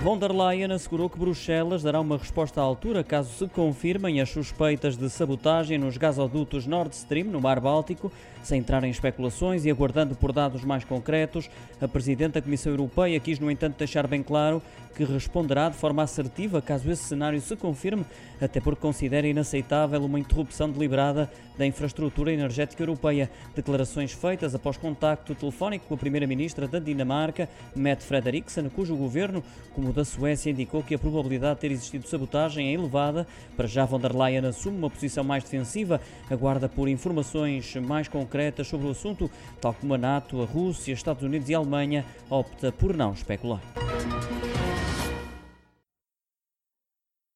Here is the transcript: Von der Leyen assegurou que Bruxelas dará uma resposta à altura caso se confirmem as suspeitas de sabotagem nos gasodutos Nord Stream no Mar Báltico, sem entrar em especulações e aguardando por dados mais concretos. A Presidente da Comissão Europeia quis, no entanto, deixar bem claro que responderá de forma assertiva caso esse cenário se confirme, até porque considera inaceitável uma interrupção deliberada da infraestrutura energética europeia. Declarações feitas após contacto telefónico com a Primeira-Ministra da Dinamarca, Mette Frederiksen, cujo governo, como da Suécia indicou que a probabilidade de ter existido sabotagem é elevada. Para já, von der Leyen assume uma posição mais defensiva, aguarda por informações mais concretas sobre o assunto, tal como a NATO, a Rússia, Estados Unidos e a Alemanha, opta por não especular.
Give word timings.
Von 0.00 0.16
der 0.16 0.32
Leyen 0.32 0.70
assegurou 0.70 1.10
que 1.10 1.18
Bruxelas 1.18 1.82
dará 1.82 2.00
uma 2.00 2.16
resposta 2.16 2.60
à 2.60 2.64
altura 2.64 3.02
caso 3.02 3.32
se 3.32 3.52
confirmem 3.52 4.20
as 4.20 4.30
suspeitas 4.30 4.96
de 4.96 5.10
sabotagem 5.10 5.76
nos 5.76 5.96
gasodutos 5.96 6.66
Nord 6.66 6.94
Stream 6.94 7.26
no 7.26 7.40
Mar 7.40 7.58
Báltico, 7.58 8.12
sem 8.40 8.60
entrar 8.60 8.84
em 8.84 8.90
especulações 8.90 9.64
e 9.64 9.70
aguardando 9.70 10.14
por 10.14 10.30
dados 10.30 10.62
mais 10.62 10.84
concretos. 10.84 11.50
A 11.80 11.88
Presidente 11.88 12.34
da 12.34 12.42
Comissão 12.42 12.72
Europeia 12.72 13.18
quis, 13.18 13.40
no 13.40 13.50
entanto, 13.50 13.76
deixar 13.76 14.06
bem 14.06 14.22
claro 14.22 14.62
que 14.94 15.04
responderá 15.04 15.68
de 15.68 15.76
forma 15.76 16.02
assertiva 16.02 16.60
caso 16.60 16.90
esse 16.90 17.04
cenário 17.04 17.40
se 17.40 17.54
confirme, 17.54 18.04
até 18.40 18.60
porque 18.60 18.80
considera 18.80 19.28
inaceitável 19.28 20.04
uma 20.04 20.18
interrupção 20.18 20.68
deliberada 20.68 21.30
da 21.56 21.64
infraestrutura 21.64 22.32
energética 22.32 22.82
europeia. 22.82 23.30
Declarações 23.54 24.12
feitas 24.12 24.54
após 24.56 24.76
contacto 24.76 25.36
telefónico 25.36 25.86
com 25.86 25.94
a 25.94 25.98
Primeira-Ministra 25.98 26.66
da 26.66 26.80
Dinamarca, 26.80 27.48
Mette 27.76 28.04
Frederiksen, 28.04 28.68
cujo 28.70 28.96
governo, 28.96 29.42
como 29.72 29.92
da 29.98 30.04
Suécia 30.04 30.50
indicou 30.50 30.80
que 30.80 30.94
a 30.94 30.98
probabilidade 30.98 31.56
de 31.56 31.60
ter 31.60 31.72
existido 31.72 32.06
sabotagem 32.06 32.68
é 32.68 32.72
elevada. 32.72 33.26
Para 33.56 33.66
já, 33.66 33.84
von 33.84 33.98
der 33.98 34.14
Leyen 34.14 34.46
assume 34.46 34.78
uma 34.78 34.88
posição 34.88 35.24
mais 35.24 35.42
defensiva, 35.42 36.00
aguarda 36.30 36.68
por 36.68 36.88
informações 36.88 37.74
mais 37.74 38.06
concretas 38.06 38.68
sobre 38.68 38.86
o 38.86 38.90
assunto, 38.90 39.28
tal 39.60 39.74
como 39.74 39.94
a 39.94 39.98
NATO, 39.98 40.40
a 40.40 40.44
Rússia, 40.44 40.92
Estados 40.92 41.24
Unidos 41.24 41.48
e 41.48 41.54
a 41.54 41.58
Alemanha, 41.58 42.04
opta 42.30 42.70
por 42.70 42.96
não 42.96 43.12
especular. 43.12 43.60